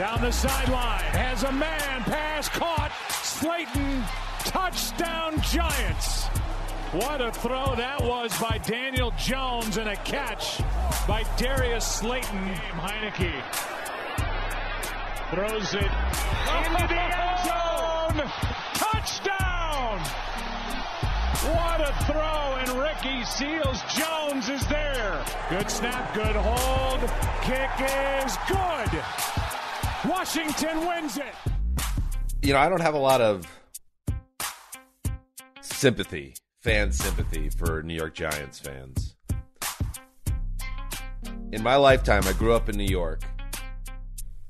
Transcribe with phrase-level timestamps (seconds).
[0.00, 2.90] Down the sideline, has a man, pass caught,
[3.22, 4.02] Slayton,
[4.46, 6.24] touchdown Giants.
[6.92, 10.62] What a throw that was by Daniel Jones and a catch
[11.06, 12.48] by Darius Slayton.
[12.80, 13.44] Heinicke
[15.34, 15.92] throws it
[16.56, 18.30] into the end zone.
[18.72, 20.00] Touchdown!
[21.52, 25.22] What a throw, and Ricky Seals Jones is there.
[25.50, 27.00] Good snap, good hold.
[27.42, 27.68] Kick
[28.24, 29.49] is good.
[30.06, 31.34] Washington wins it.
[32.42, 33.46] You know, I don't have a lot of
[35.60, 39.16] sympathy, fan sympathy for New York Giants fans.
[41.52, 43.22] In my lifetime, I grew up in New York.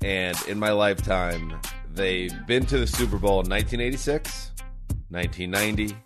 [0.03, 1.61] And in my lifetime,
[1.93, 4.53] they've been to the Super Bowl in 1986,
[5.09, 5.97] 1990,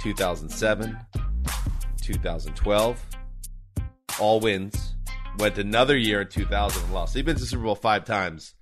[0.00, 0.98] 2007,
[2.02, 3.06] 2012.
[4.20, 4.94] All wins.
[5.38, 7.14] Went another year in 2000 and lost.
[7.14, 8.54] They've been to the Super Bowl five times.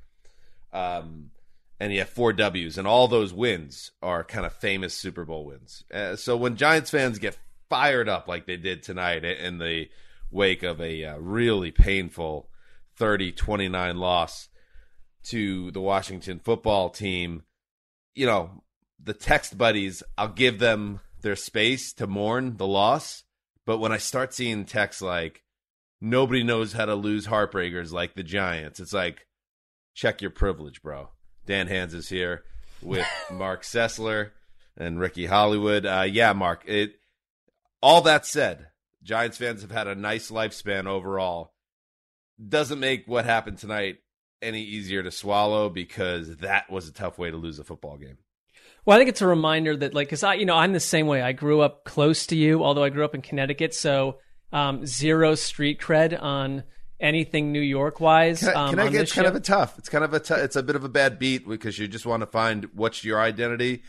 [0.72, 1.30] Um,
[1.78, 5.46] and you have four W's, and all those wins are kind of famous Super Bowl
[5.46, 5.82] wins.
[5.92, 7.38] Uh, so when Giants fans get
[7.70, 9.88] fired up like they did tonight in the
[10.30, 12.50] wake of a uh, really painful
[12.96, 14.48] 30 29 loss
[15.24, 17.42] to the Washington football team,
[18.14, 18.62] you know,
[19.02, 23.24] the text buddies, I'll give them their space to mourn the loss.
[23.64, 25.42] But when I start seeing texts like,
[26.00, 29.26] nobody knows how to lose heartbreakers like the Giants, it's like,
[30.00, 31.10] check your privilege, bro.
[31.44, 32.42] Dan Hanzus is here
[32.80, 34.30] with Marc Sessler
[34.76, 35.84] and Ricky Hollywood.
[35.84, 36.62] Uh, yeah, Marc.
[36.66, 36.94] It.
[37.82, 38.68] All that said,
[39.02, 41.52] Giants fans have had a nice lifespan overall.
[42.42, 43.98] Doesn't make what happened tonight
[44.40, 48.16] any easier to swallow because that was a tough way to lose a football game.
[48.86, 51.06] Well, I think it's a reminder that, like, because I, you know, I'm the same
[51.06, 51.20] way.
[51.20, 54.18] I grew up close to you, although I grew up in Connecticut, so
[54.52, 56.64] um, zero street cred on
[57.00, 58.40] anything New York wise.
[58.40, 59.78] Can, I, Um, Connecticut's kind of a tough.
[59.78, 62.06] It's kind of a t- it's a bit of a bad beat because you just
[62.06, 63.82] want to find what's your identity.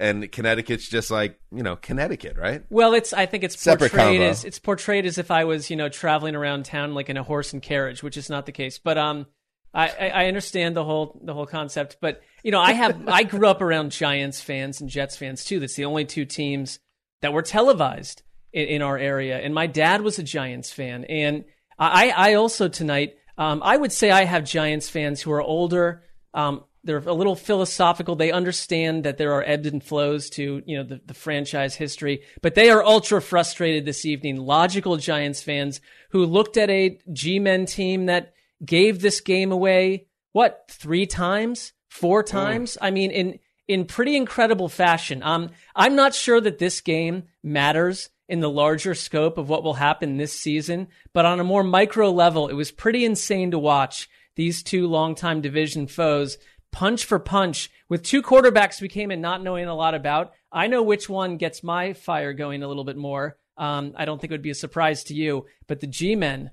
[0.00, 2.62] And Connecticut's just like you know Connecticut, right?
[2.70, 4.30] Well, it's I think it's Separate portrayed combo.
[4.30, 7.24] as it's portrayed as if I was you know traveling around town like in a
[7.24, 8.78] horse and carriage, which is not the case.
[8.78, 9.26] But um,
[9.74, 11.96] I, I I understand the whole the whole concept.
[12.00, 15.58] But you know, I have I grew up around Giants fans and Jets fans too.
[15.58, 16.78] That's the only two teams
[17.20, 19.38] that were televised in, in our area.
[19.40, 21.44] And my dad was a Giants fan, and
[21.78, 26.02] I I also tonight um, I would say I have Giants fans who are older.
[26.34, 28.16] Um, they're a little philosophical.
[28.16, 32.22] They understand that there are ebbs and flows to you know the, the franchise history,
[32.42, 34.36] but they are ultra frustrated this evening.
[34.36, 35.80] Logical Giants fans
[36.10, 38.34] who looked at a G-men team that
[38.64, 42.76] gave this game away what three times, four times?
[42.80, 43.38] I mean, in
[43.68, 45.22] in pretty incredible fashion.
[45.22, 49.74] Um, I'm not sure that this game matters in the larger scope of what will
[49.74, 54.08] happen this season, but on a more micro level, it was pretty insane to watch
[54.36, 56.38] these two longtime division foes
[56.70, 60.32] punch for punch with two quarterbacks we came in not knowing a lot about.
[60.52, 63.38] I know which one gets my fire going a little bit more.
[63.56, 66.50] Um, I don't think it would be a surprise to you, but the G men,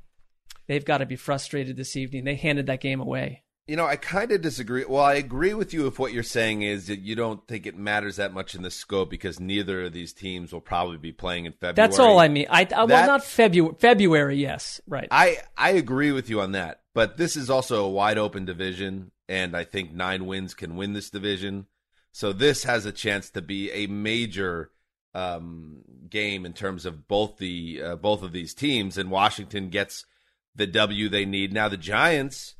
[0.67, 2.23] they've got to be frustrated this evening.
[2.23, 3.43] They handed that game away.
[3.67, 4.85] You know, I kind of disagree.
[4.85, 7.75] Well, I agree with you if what you're saying is that you don't think it
[7.75, 11.45] matters that much in the scope because neither of these teams will probably be playing
[11.45, 11.73] in February.
[11.75, 12.45] That's all I mean.
[12.47, 13.75] I, I well, not February.
[13.79, 15.07] February, yes, right.
[15.09, 19.11] I I agree with you on that, but this is also a wide open division,
[19.27, 21.65] and I think nine wins can win this division.
[22.11, 24.69] So this has a chance to be a major
[25.15, 25.77] um,
[26.07, 30.05] game in terms of both the uh, both of these teams, and Washington gets
[30.53, 31.51] the W they need.
[31.51, 32.55] Now the Giants,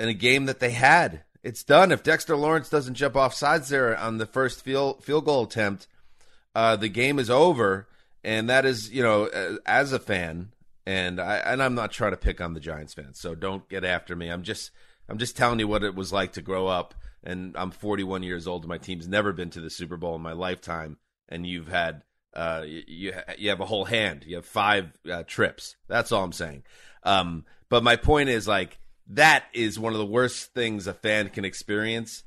[0.00, 1.92] in a game that they had, it's done.
[1.92, 5.86] If Dexter Lawrence doesn't jump off sides there on the first field field goal attempt,
[6.54, 7.86] uh, the game is over,
[8.24, 10.52] and that is you know as a fan,
[10.86, 13.84] and I and I'm not trying to pick on the Giants fans, so don't get
[13.84, 14.28] after me.
[14.28, 14.70] I'm just
[15.06, 18.46] I'm just telling you what it was like to grow up, and I'm 41 years
[18.46, 18.66] old.
[18.66, 20.96] My team's never been to the Super Bowl in my lifetime,
[21.28, 22.02] and you've had
[22.34, 25.76] uh you you, you have a whole hand, you have five uh, trips.
[25.88, 26.62] That's all I'm saying.
[27.02, 28.79] Um, but my point is like
[29.10, 32.22] that is one of the worst things a fan can experience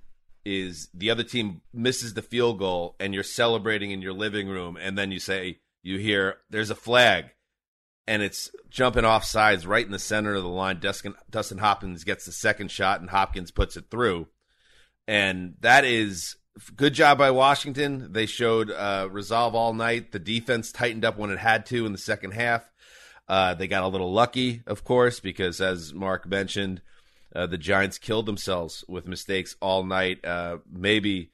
[0.46, 4.78] is the other team misses the field goal and you're celebrating in your living room
[4.80, 7.26] and then you say you hear there's a flag.
[8.06, 10.82] And it's jumping off sides right in the center of the line.
[10.82, 14.28] Dustin, Dustin Hopkins gets the second shot and Hopkins puts it through.
[15.08, 16.36] And that is
[16.76, 18.12] good job by Washington.
[18.12, 20.12] They showed uh, resolve all night.
[20.12, 22.70] The defense tightened up when it had to in the second half
[23.28, 26.82] uh, they got a little lucky of course because as Marc mentioned
[27.36, 30.24] uh, the Giants killed themselves with mistakes all night.
[30.24, 31.32] Uh, maybe,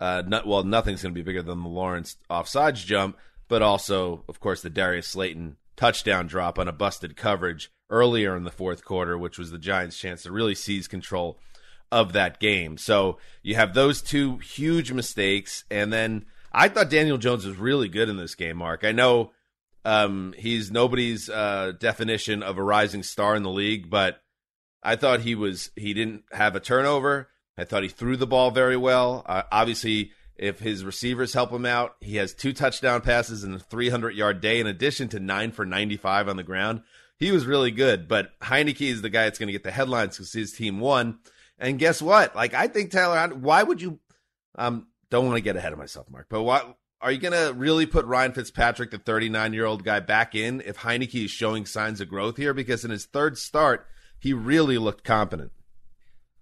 [0.00, 3.16] uh, not, well, nothing's going to be bigger than the Lawrence offsides jump,
[3.48, 8.44] but also, of course, the Darius Slayton touchdown drop on a busted coverage earlier in
[8.44, 11.38] the fourth quarter, which was the Giants' chance to really seize control
[11.90, 12.76] of that game.
[12.76, 17.88] So you have those two huge mistakes, and then I thought Daniel Jones was really
[17.88, 18.58] good in this game.
[18.58, 19.32] Mark, I know
[19.84, 24.20] um, he's nobody's uh, definition of a rising star in the league, but
[24.82, 27.28] I thought he was he didn't have a turnover.
[27.56, 29.24] I thought he threw the ball very well.
[29.26, 33.58] Uh, obviously, if his receivers help him out, he has two touchdown passes and a
[33.58, 36.82] 300 yard day in addition to nine for 95 on the ground.
[37.18, 40.16] He was really good, but Heinicke is the guy that's going to get the headlines
[40.16, 41.18] because his team won.
[41.58, 42.34] And guess what?
[42.34, 44.00] Like I think Taylor, why would you?
[44.54, 47.52] Um, don't want to get ahead of myself, Marc, but what are you going to
[47.54, 51.66] really put Ryan Fitzpatrick, the 39 year old guy, back in if Heinicke is showing
[51.66, 52.54] signs of growth here?
[52.54, 53.86] Because in his third start,
[54.18, 55.50] he really looked competent.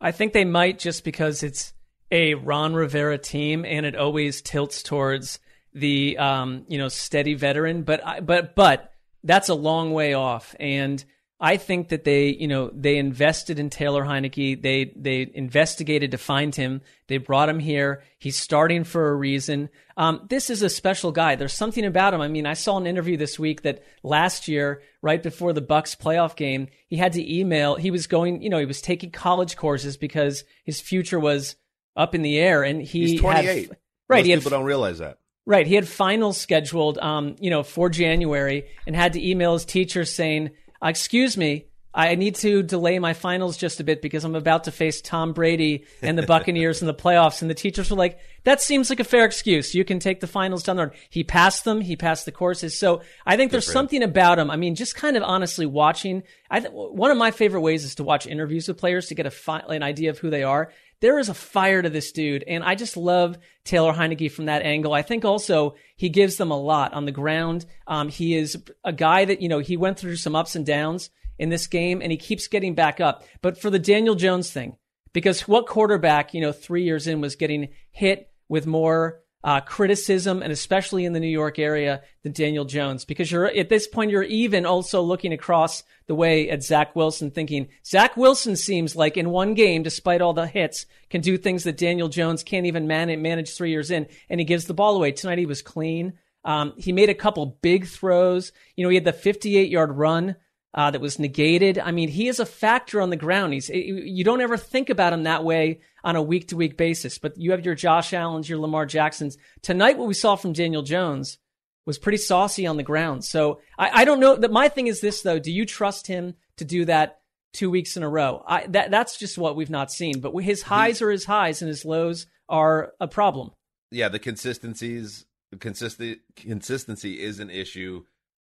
[0.00, 1.72] I think they might just because it's
[2.10, 5.38] a Ron Rivera team and it always tilts towards
[5.72, 7.82] the um, you know steady veteran.
[7.82, 8.92] But I, but but
[9.24, 11.02] that's a long way off, and
[11.42, 14.60] I think that they you know they invested in Taylor Heinicke.
[14.60, 16.82] They they investigated to find him.
[17.06, 18.02] They brought him here.
[18.18, 19.70] He's starting for a reason.
[19.96, 21.36] Um, this is a special guy.
[21.36, 22.20] There's something about him.
[22.20, 25.96] I mean, I saw an interview this week that last year, right before the Bucs
[25.96, 27.76] playoff game, he had to email.
[27.76, 31.56] He was going, you know, he was taking college courses because his future was
[31.96, 33.46] up in the air, and he He's 28.
[33.46, 33.78] Had,
[34.08, 35.18] right, Most he had people don't realize that.
[35.46, 35.66] Right.
[35.66, 40.04] He had finals scheduled, um, you know, for January and had to email his teacher
[40.04, 40.50] saying,
[40.82, 44.64] uh, excuse me, I need to delay my finals just a bit because I'm about
[44.64, 47.42] to face Tom Brady and the Buccaneers in the playoffs.
[47.42, 49.74] And the teachers were like, that seems like a fair excuse.
[49.74, 50.94] You can take the finals down the road.
[51.10, 51.80] He passed them.
[51.80, 52.78] He passed the courses.
[52.78, 53.72] So I think there's him.
[53.72, 54.52] something about him.
[54.52, 57.96] I mean, just kind of honestly watching, I th- one of my favorite ways is
[57.96, 60.72] to watch interviews with players to get a fi- an idea of who they are.
[61.00, 64.62] There is a fire to this dude, and I just love Taylor Heinicke from that
[64.62, 64.92] angle.
[64.92, 67.64] I think also he gives them a lot on the ground.
[67.86, 71.10] Um, he is a guy that you know he went through some ups and downs
[71.38, 73.24] in this game, and he keeps getting back up.
[73.40, 74.76] But for the Daniel Jones thing,
[75.12, 80.42] because what quarterback you know three years in was getting hit with more uh, criticism,
[80.42, 83.04] and especially in the New York area, than Daniel Jones.
[83.04, 87.30] Because you're at this point, you're even also looking across the way at Zach Wilson,
[87.30, 91.64] thinking Zach Wilson seems like in one game, despite all the hits, can do things
[91.64, 94.96] that Daniel Jones can't even man- manage three years in, and he gives the ball
[94.96, 95.12] away.
[95.12, 96.14] Tonight he was clean.
[96.44, 98.52] Um, he made a couple big throws.
[98.76, 100.36] You know, he had the 58 yard run
[100.72, 101.78] uh, that was negated.
[101.78, 103.52] I mean, he is a factor on the ground.
[103.52, 107.18] He's you don't ever think about him that way on a week to week basis.
[107.18, 109.36] But you have your Josh Allen's, your Lamar Jacksons.
[109.62, 111.38] Tonight, what we saw from Daniel Jones
[111.86, 113.24] was pretty saucy on the ground.
[113.24, 114.36] So I, I don't know.
[114.36, 117.20] That my thing is this though: Do you trust him to do that
[117.52, 118.44] two weeks in a row?
[118.46, 120.20] I, that that's just what we've not seen.
[120.20, 123.50] But his highs are his highs, and his lows are a problem.
[123.90, 125.26] Yeah, the consistencies,
[125.58, 128.04] consistent consistency is an issue.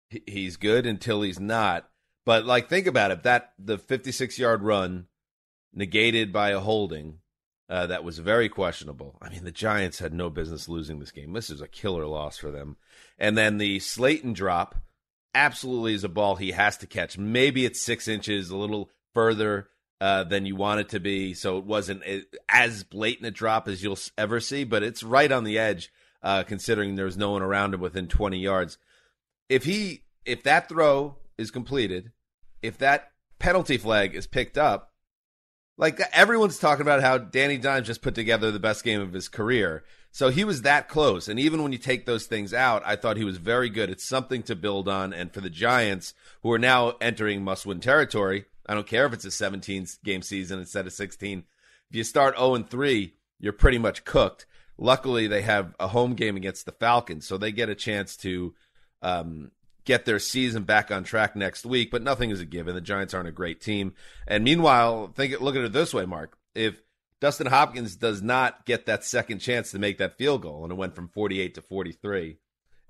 [0.08, 1.90] He's good until he's not.
[2.26, 3.22] But like, think about it.
[3.22, 5.06] That the 56 yard run
[5.72, 7.20] negated by a holding
[7.68, 9.16] uh, that was very questionable.
[9.22, 11.32] I mean, the Giants had no business losing this game.
[11.32, 12.76] This is a killer loss for them.
[13.18, 14.76] And then the Slayton drop
[15.34, 17.16] absolutely is a ball he has to catch.
[17.16, 19.68] Maybe it's six inches, a little further
[20.00, 21.34] uh, than you want it to be.
[21.34, 22.02] So it wasn't
[22.48, 25.92] as blatant a drop as you'll ever see, but it's right on the edge,
[26.22, 28.78] uh, considering there's no one around him within 20 yards.
[29.48, 32.12] If he, if that throw is completed,
[32.62, 34.92] if that penalty flag is picked up,
[35.78, 39.28] like everyone's talking about how Danny Dimes just put together the best game of his
[39.28, 39.84] career.
[40.10, 41.28] So he was that close.
[41.28, 43.90] And even when you take those things out, I thought he was very good.
[43.90, 45.12] It's something to build on.
[45.12, 49.12] And for the Giants, who are now entering must win territory, I don't care if
[49.12, 51.44] it's a 17 game season instead of 16.
[51.90, 54.46] If you start 0 and 3, you're pretty much cooked.
[54.78, 58.54] Luckily, they have a home game against the Falcons, so they get a chance to
[59.02, 59.50] um,
[59.86, 61.90] get their season back on track next week.
[61.90, 62.74] But nothing is a given.
[62.74, 63.94] The Giants aren't a great team.
[64.26, 66.36] And meanwhile, think look at it this way, Marc.
[66.54, 66.82] If
[67.20, 70.76] Dustin Hopkins does not get that second chance to make that field goal, and it
[70.76, 72.36] went from 48 to 43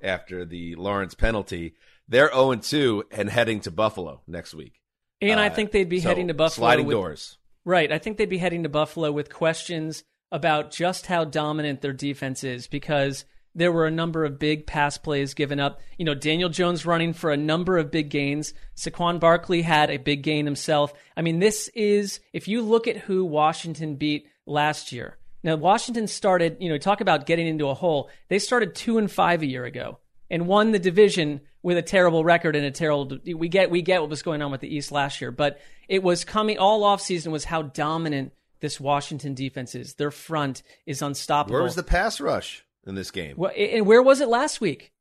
[0.02, 1.74] after the Lawrence penalty,
[2.08, 4.80] they're 0 2 and heading to Buffalo next week.
[5.20, 6.66] And uh, I think they'd be so heading to Buffalo.
[6.66, 7.38] Sliding with, doors.
[7.64, 7.90] Right.
[7.90, 12.44] I think they'd be heading to Buffalo with questions about just how dominant their defense
[12.44, 13.24] is because
[13.56, 15.80] there were a number of big pass plays given up.
[15.96, 18.52] You know, Daniel Jones running for a number of big gains.
[18.76, 20.92] Saquon Barkley had a big gain himself.
[21.16, 25.16] I mean, this is, if you look at who Washington beat last year.
[25.42, 28.10] Now, Washington started, you know, talk about getting into a hole.
[28.28, 29.98] They started two and five a year ago
[30.30, 34.00] and won the division with a terrible record and a terrible we get we get
[34.00, 37.00] what was going on with the East last year, but it was coming all off
[37.00, 39.94] season was how dominant this Washington defense is.
[39.94, 41.54] Their front is unstoppable.
[41.54, 43.34] Where was the pass rush in this game?
[43.36, 44.92] Well, and where was it last week?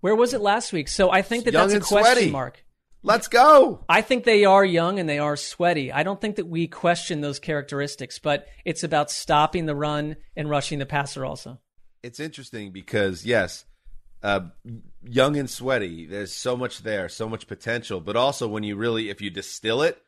[0.00, 0.88] Where was it last week?
[0.88, 2.30] So I think that Young that's a question sweaty.
[2.30, 2.64] mark.
[3.02, 3.84] Let's go.
[3.88, 5.92] I think they are young and they are sweaty.
[5.92, 10.50] I don't think that we question those characteristics, but it's about stopping the run and
[10.50, 11.60] rushing the passer also.
[12.02, 13.64] It's interesting because yes,
[14.22, 14.40] uh,
[15.02, 16.06] young and sweaty.
[16.06, 18.00] There's so much there, so much potential.
[18.00, 20.00] But also, when you really, if you distill it,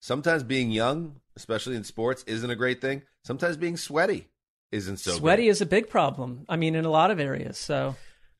[0.00, 3.02] sometimes being young, especially in sports, isn't a great thing.
[3.24, 4.28] Sometimes being sweaty
[4.72, 5.12] isn't so.
[5.12, 5.50] Sweaty great.
[5.50, 6.44] is a big problem.
[6.48, 7.58] I mean, in a lot of areas.
[7.58, 7.96] So,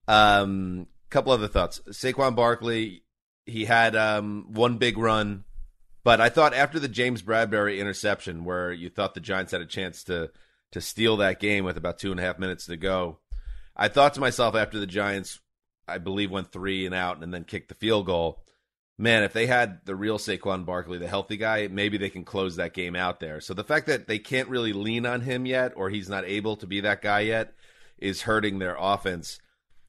[0.08, 1.80] um, couple other thoughts.
[1.90, 3.02] Saquon Barkley,
[3.44, 5.44] he had um one big run,
[6.04, 9.66] but I thought after the James Bradberry interception, where you thought the Giants had a
[9.66, 10.30] chance to
[10.72, 13.18] to steal that game with about two and a half minutes to go
[13.76, 15.38] I thought to myself after the Giants,
[15.86, 18.42] I believe, went three and out and then kicked the field goal.
[18.98, 22.56] Man, if they had the real Saquon Barkley, the healthy guy, maybe they can close
[22.56, 23.42] that game out there.
[23.42, 26.56] So the fact that they can't really lean on him yet, or he's not able
[26.56, 27.52] to be that guy yet,
[27.98, 29.38] is hurting their offense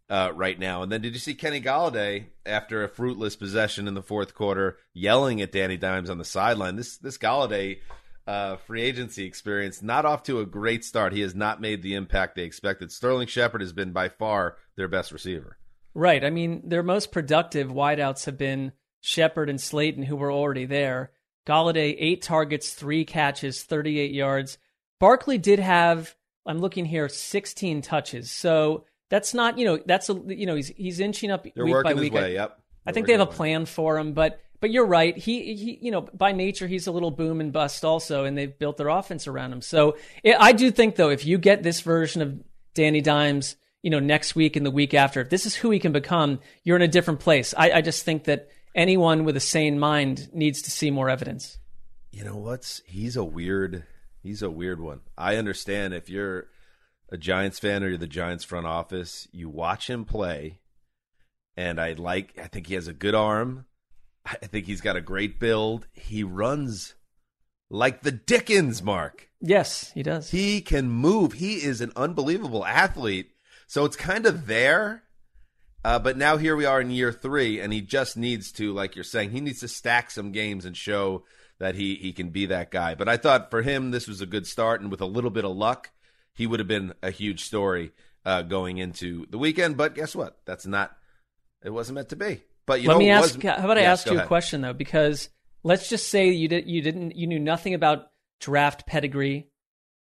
[0.09, 0.81] uh, right now.
[0.81, 4.77] And then did you see Kenny Golladay after a fruitless possession in the fourth quarter,
[4.93, 6.75] yelling at Danny Dimes on the sideline?
[6.75, 7.79] This this Golladay
[8.27, 11.13] uh, free agency experience, not off to a great start.
[11.13, 12.91] He has not made the impact they expected.
[12.91, 15.57] Sterling Shepard has been by far their best receiver.
[15.93, 16.23] Right.
[16.23, 18.73] I mean, their most productive wideouts have been
[19.07, 21.11] Shepard and Slayton, who were already there.
[21.45, 24.57] Golladay, eight targets, three catches, 38 yards.
[24.99, 26.13] Barkley did have,
[26.45, 28.29] I'm looking here, 16 touches.
[28.29, 31.73] So that's not, you know, that's a, you know, he's he's inching up They're week
[31.73, 32.11] working by week.
[32.11, 32.59] His way, yep.
[32.85, 35.15] I think they have a plan for him, but but you're right.
[35.15, 38.59] He, he, you know, by nature, he's a little boom and bust also, and they've
[38.59, 39.61] built their offense around him.
[39.61, 39.95] So
[40.37, 44.35] I do think, though, if you get this version of Danny Dimes, you know, next
[44.35, 46.87] week and the week after, if this is who he can become, you're in a
[46.87, 47.53] different place.
[47.55, 51.57] I, I just think that anyone with a sane mind needs to see more evidence.
[52.11, 52.81] You know what's?
[52.85, 53.83] He's a weird.
[54.23, 55.01] He's a weird one.
[55.17, 56.47] I understand if you're
[57.09, 60.59] a Giants fan or you're the Giants front office, you watch him play,
[61.55, 62.37] and I like.
[62.41, 63.65] I think he has a good arm.
[64.25, 65.87] I think he's got a great build.
[65.93, 66.95] He runs
[67.69, 69.29] like the Dickens, Marc.
[69.39, 70.31] Yes, he does.
[70.31, 71.33] He can move.
[71.33, 73.31] He is an unbelievable athlete.
[73.67, 75.03] So it's kind of there.
[75.87, 78.93] Uh, but now here we are in year three, and he just needs to, like
[78.93, 81.23] you're saying, he needs to stack some games and show
[81.59, 82.93] that he, he can be that guy.
[82.93, 85.45] But I thought for him, this was a good start, and with a little bit
[85.45, 85.91] of luck,
[86.33, 87.93] he would have been a huge story
[88.25, 89.77] uh, going into the weekend.
[89.77, 90.37] But guess what?
[90.43, 90.93] That's not,
[91.63, 92.41] it wasn't meant to be.
[92.65, 93.35] But let me ask.
[93.35, 94.25] Was, how about I yes, ask you ahead.
[94.25, 94.73] a question though?
[94.73, 95.29] Because
[95.63, 99.47] let's just say you did you didn't you knew nothing about draft pedigree,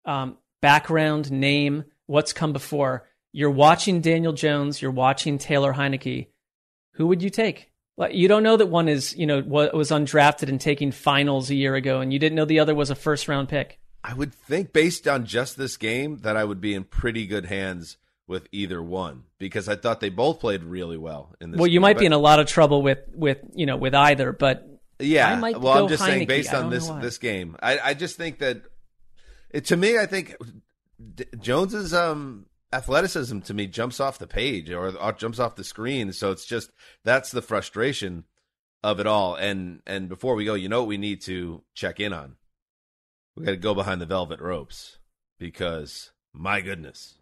[0.04, 3.06] um, background, name, what's come before.
[3.36, 4.80] You're watching Daniel Jones.
[4.80, 6.28] You're watching Taylor Heinicke.
[6.92, 7.70] Who would you take?
[8.10, 11.74] You don't know that one is you know was undrafted and taking finals a year
[11.74, 13.78] ago, and you didn't know the other was a first round pick.
[14.02, 17.44] I would think, based on just this game, that I would be in pretty good
[17.44, 21.58] hands with either one because I thought they both played really well in this.
[21.58, 23.76] Well, you game, might but, be in a lot of trouble with with you know
[23.76, 24.66] with either, but
[24.98, 25.30] yeah.
[25.30, 26.06] I might well, I'm just Heinicke.
[26.06, 28.62] saying, based on this this game, I, I just think that
[29.50, 30.36] it, to me, I think
[31.14, 35.64] D- Jones's um athleticism to me jumps off the page or, or jumps off the
[35.64, 36.12] screen.
[36.12, 36.70] So it's just
[37.04, 38.24] that's the frustration
[38.82, 39.34] of it all.
[39.34, 42.36] And and before we go, you know what we need to check in on
[43.36, 44.98] we got to go behind the velvet ropes
[45.38, 47.14] because my goodness.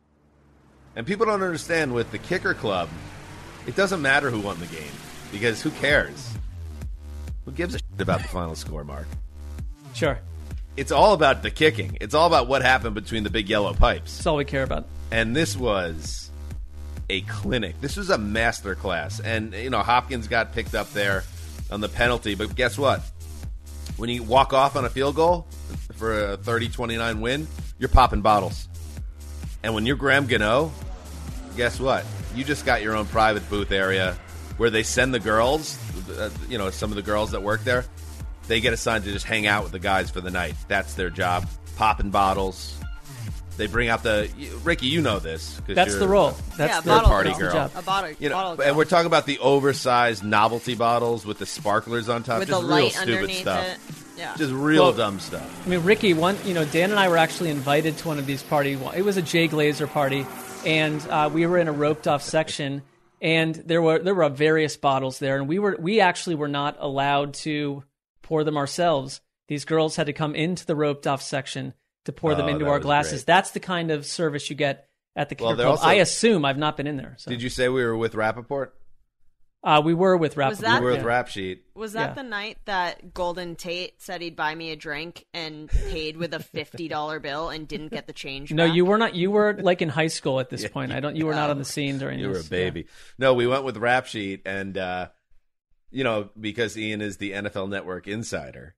[0.97, 2.89] And people don't understand with the kicker club,
[3.67, 4.93] it doesn't matter who won the game
[5.33, 6.33] because who cares?
[7.45, 9.07] Who gives a shit about the final score, Marc?
[9.93, 10.19] Sure.
[10.76, 11.99] It's all about the kicking.
[12.00, 14.16] It's all about what happened between the big yellow pipes.
[14.16, 14.87] That's all we care about.
[15.11, 16.31] And this was
[17.09, 17.81] a clinic.
[17.81, 19.21] This was a master class.
[19.21, 21.25] And, you know, Hopkins got picked up there
[21.71, 22.35] on the penalty.
[22.35, 23.02] But guess what?
[23.97, 25.47] When you walk off on a field goal
[25.93, 27.47] for a 30 29 win,
[27.78, 28.69] you're popping bottles.
[29.62, 30.73] And when you're Graham Gano,
[31.57, 32.04] guess what?
[32.35, 34.16] You just got your own private booth area
[34.57, 35.78] where they send the girls,
[36.11, 37.85] uh, you know, some of the girls that work there,
[38.49, 40.55] they get assigned to just hang out with the guys for the night.
[40.69, 41.47] That's their job.
[41.77, 42.77] Popping bottles.
[43.57, 44.29] They bring out the
[44.65, 44.87] Ricky.
[44.87, 45.61] You know this.
[45.69, 46.37] That's you're- the role.
[46.57, 47.71] That's Yeah, the bottle party that's girl.
[47.77, 51.47] A bottle, You know, bottle and we're talking about the oversized novelty bottles with the
[51.47, 52.41] sparklers on top.
[52.41, 53.65] with just the real light stupid underneath stuff.
[53.67, 53.79] it.
[54.19, 54.35] Yeah.
[54.37, 55.49] Just real Well- dumb stuff.
[55.65, 58.27] I mean, Ricky, one, you know, Dan and I were actually invited to one of
[58.27, 58.77] these party.
[58.97, 60.27] It was a Jay Glazer party,
[60.67, 62.83] and uh, we were in a roped off section,
[63.23, 66.77] and there were there were various bottles there, and we were we actually were not
[66.81, 67.83] allowed to
[68.25, 69.21] pour them ourselves.
[69.47, 71.75] These girls had to come into the roped off section
[72.07, 73.21] to pour them Oh, into our glasses.
[73.23, 73.26] great.
[73.26, 75.78] That's the kind of service you get at the Well, Kicker they're Club.
[75.78, 77.14] also- I assume I've not been in there.
[77.19, 77.31] So.
[77.31, 78.75] Did you say we were with Rapoport?
[79.62, 80.59] Uh, we were with Rapoport.
[80.59, 81.07] Was that- we were with yeah.
[81.07, 81.64] Rap Sheet.
[81.75, 82.14] Was that Yeah.
[82.23, 86.40] the night that Golden Tate said he'd buy me a drink and paid with a
[86.40, 88.52] fifty dollar bill and didn't get the change?
[88.52, 88.76] No, back?
[88.76, 89.14] you were not.
[89.14, 90.93] You were like in high school at this point.
[90.93, 91.16] I don't.
[91.16, 92.19] You were not on the scene during.
[92.19, 92.23] This.
[92.25, 92.49] You were a this.
[92.49, 92.87] baby.
[93.19, 95.09] No, we went with Rap Sheet, and uh,
[95.95, 98.75] you know because Ian is the NFL Network insider,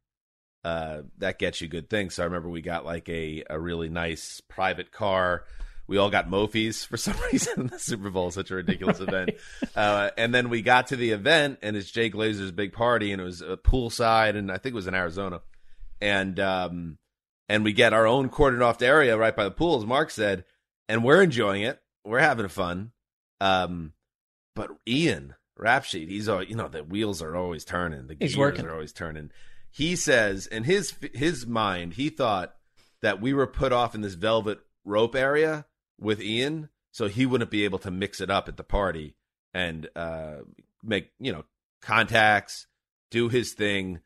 [0.65, 2.15] uh, that gets you good things.
[2.15, 5.45] So I remember we got like a a really nice private car.
[5.89, 7.69] We all got Mofies for some reason.
[7.69, 9.31] the Super Bowl is such a ridiculous event.
[9.75, 13.21] Uh, and then we got to the event, and it's Jay Glazer's big party, and
[13.21, 15.41] it was a poolside, and I think it was in Arizona.
[16.01, 16.99] And um,
[17.49, 20.45] and we get our own cordoned off area right by the pool, as Marc said,
[20.89, 21.81] and we're enjoying it.
[22.05, 22.93] We're having fun.
[23.41, 23.93] Um,
[24.55, 26.69] but Ian Rap Sheet, he's all you know.
[26.69, 28.07] The wheels are always turning.
[28.07, 28.67] The He's gears working.
[28.67, 29.31] are always turning.
[29.71, 32.55] He says, in his his mind, he thought
[33.03, 35.67] that we were put off in this velvet rope area
[35.99, 39.17] with Ian, so he wouldn't be able to mix it up at the party
[39.55, 40.37] and uh,
[40.83, 41.45] make you know
[41.81, 42.67] contacts,
[43.11, 44.01] do his thing,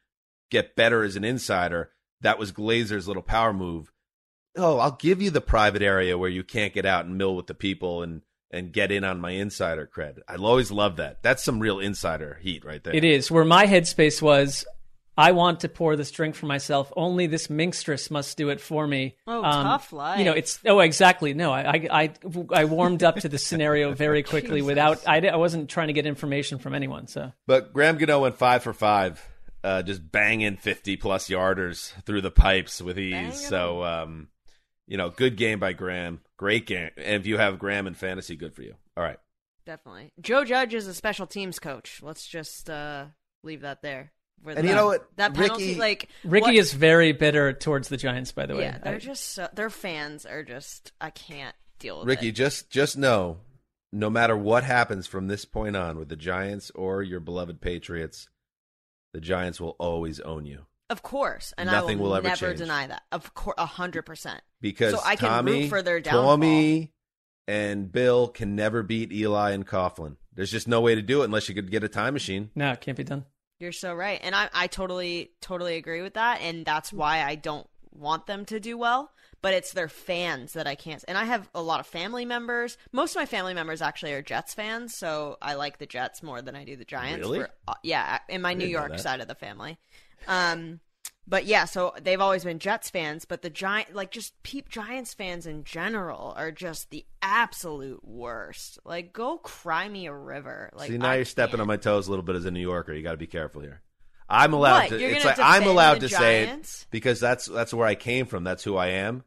[0.50, 1.90] get better as an insider.
[2.20, 3.92] That was Glazer's little power move.
[4.56, 7.46] Oh, I'll give you the private area where you can't get out and mill with
[7.46, 10.18] the people and and get in on my insider cred.
[10.28, 11.22] I always love that.
[11.22, 12.94] That's some real insider heat right there.
[12.94, 14.64] It is where my headspace was.
[15.18, 16.90] I want to pour this drink for myself.
[16.96, 19.16] Only this minstress must do it for me.
[19.26, 20.18] Um, Oh, tough life.
[20.18, 21.34] You know, it's oh exactly.
[21.34, 22.12] No, I I I,
[22.54, 25.06] I warmed up to the scenario very quickly without.
[25.06, 27.06] I, I wasn't trying to get information from anyone.
[27.06, 29.22] So But Graham Gano went five for five,
[29.62, 33.12] uh, just banging fifty plus yarders through the pipes with ease.
[33.12, 34.28] Banging So, um,
[34.90, 36.20] you know, good game by Graham.
[36.36, 36.90] Great game.
[36.98, 38.74] And if you have Graham in fantasy, good for you.
[38.96, 39.18] All right.
[39.64, 40.12] definitely.
[40.20, 42.00] Joe Judge is a special teams coach.
[42.02, 43.06] Let's just uh,
[43.42, 44.12] leave that there.
[44.42, 45.06] For And you know what?
[45.16, 48.32] That penalty, Ricky- like Ricky what- is very bitter towards the Giants.
[48.32, 50.92] By the way, Yeah, they're I- just so, their fans are just.
[51.00, 52.32] I can't deal with Ricky, it.
[52.32, 53.38] just just know,
[53.92, 58.28] no matter what happens from this point on with the Giants or your beloved Patriots,
[59.12, 62.46] the Giants will always own you Of course, and Nothing I will, will ever never
[62.48, 62.58] change.
[62.58, 63.02] deny that.
[63.12, 64.42] Of course, a hundred percent.
[64.60, 66.24] because So I can Tommy, root for their downfall.
[66.36, 66.92] Tommy,
[67.48, 70.16] and Bill can never beat Eli and Coughlin.
[70.34, 72.50] There's just no way to do it unless you could get a time machine.
[72.54, 73.24] no, it can't be done.
[73.58, 77.34] You're so right, and I I totally totally agree with that, and that's why I
[77.36, 79.10] don't want them to do well.
[79.42, 81.02] But it's their fans that I can't.
[81.08, 82.76] And I have a lot of family members.
[82.92, 86.42] Most of my family members actually are Jets fans, so I like the Jets more
[86.42, 87.20] than I do the Giants.
[87.26, 87.40] Really?
[87.40, 89.78] For- uh, yeah, in my New York side of the family.
[90.28, 90.80] Um,
[91.26, 95.14] but yeah, so they've always been Jets fans, but the Giant, like just peep Giants
[95.14, 98.78] fans in general, are just the absolute worst.
[98.84, 100.70] Like, go cry me a river.
[100.74, 101.62] Like, See, now I you're stepping can't.
[101.62, 102.92] on my toes a little bit as a New Yorker.
[102.92, 103.80] You got to be careful here.
[104.28, 104.88] I'm allowed What?
[104.90, 105.00] to.
[105.00, 106.82] You're it's like I'm allowed to say Giants?
[106.82, 108.44] it because that's that's where I came from.
[108.44, 109.24] That's who I am,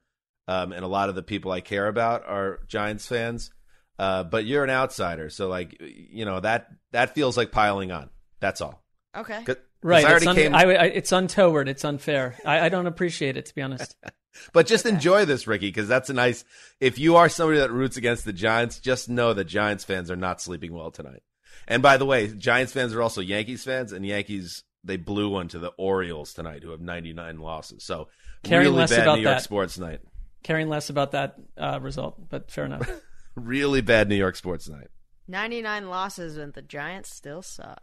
[0.47, 3.51] um, and a lot of the people I care about are Giants fans.
[3.99, 8.10] Uh, but you're an outsider, so like you know that that feels like piling on.
[8.39, 8.82] That's all.
[9.15, 9.43] Okay.
[9.83, 11.67] 'Cause- 'cause Right, I it's, un- came, I, I, it's untoward.
[11.67, 12.35] It's unfair.
[12.45, 13.95] I, I don't appreciate it to be honest.
[14.53, 16.43] but just enjoy this, Ricky, because that's a nice.
[16.79, 20.15] If you are somebody that roots against the Giants, just know that Giants fans are
[20.15, 21.21] not sleeping well tonight.
[21.67, 25.47] And by the way, Giants fans are also Yankees fans, and Yankees they blew one
[25.49, 27.83] to the Orioles tonight, who have 99 losses.
[27.85, 28.09] So
[28.43, 29.43] Caring really less bad about New York that.
[29.43, 30.01] sports night.
[30.43, 32.89] Caring less about that uh, result, but fair enough.
[33.35, 34.89] Really bad New York sports night.
[35.27, 37.81] 99 losses and the Giants still suck.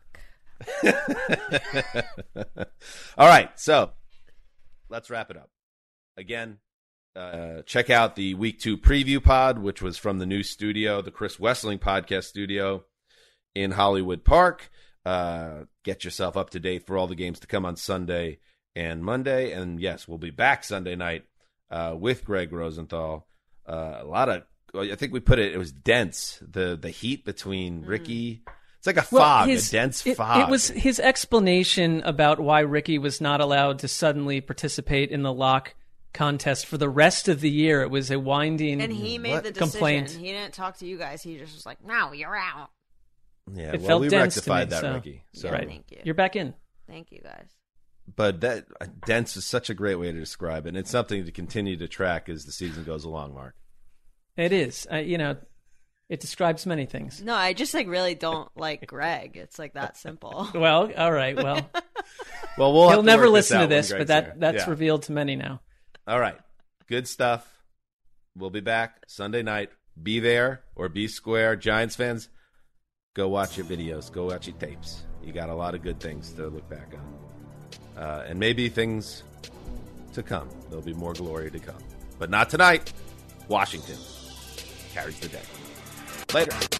[3.18, 3.90] All right, so
[4.88, 5.50] let's wrap it up.
[6.16, 6.58] again,
[7.16, 11.10] uh, check out the week two preview pod, which was from the new studio, the
[11.10, 12.84] Chris Wesseling podcast studio
[13.54, 14.70] in Hollywood Park.
[15.04, 18.38] Uh, get yourself up to date for all the games to come on Sunday
[18.76, 19.52] and Monday.
[19.52, 21.24] And yes, we'll be back Sunday night
[21.70, 23.26] uh, with Greg Rosenthal.
[23.66, 24.42] Uh, a lot of,
[24.74, 26.40] I think we put it, it was dense.
[26.46, 28.42] The the heat between Ricky.
[28.80, 30.40] It's like a Well, fog, his- a dense it, fog.
[30.48, 35.32] It was his explanation about why Ricky was not allowed to suddenly participate in the
[35.32, 35.74] lock
[36.14, 37.82] contest for the rest of the year.
[37.82, 39.44] It was a winding And he made What?
[39.44, 39.70] the decision.
[39.70, 40.10] complaint.
[40.10, 41.22] He didn't talk to you guys.
[41.22, 42.70] He just was like, "No, you're out."
[43.52, 45.24] yeah, it well, felt we dense to rectified me, that, so- Ricky.
[45.34, 45.98] So, Yeah, thank you.
[46.04, 46.54] You're back in.
[46.88, 47.48] Thank you guys.
[48.16, 50.70] but that uh, dense is such a great way to describe it.
[50.70, 53.54] And it's something to continue to track as the season goes along, Marc.
[54.36, 54.86] It is.
[54.90, 55.36] I, you know,
[56.10, 57.22] it describes many things.
[57.22, 59.36] No, I just like really don't like Greg.
[59.38, 60.48] It's like that simple.
[60.54, 61.34] Well, all right.
[61.36, 61.70] Well,
[62.58, 64.34] Well, we'll he'll never listen to this, but that here.
[64.36, 64.70] that's Yeah.
[64.70, 65.60] revealed to many now.
[66.06, 66.36] All right.
[66.88, 67.46] Good stuff.
[68.36, 69.70] We'll be back Sunday night.
[70.02, 71.54] Be there or be square.
[71.56, 72.28] Giants fans,
[73.14, 74.10] go watch your videos.
[74.12, 75.04] Go watch your tapes.
[75.22, 78.02] You got a lot of good things to look back on.
[78.02, 79.22] Uh, and maybe things
[80.14, 80.48] to come.
[80.68, 81.78] There'll be more glory to come.
[82.18, 82.92] But not tonight.
[83.48, 83.98] Washington
[84.92, 85.42] carries the day.
[86.32, 86.79] Later.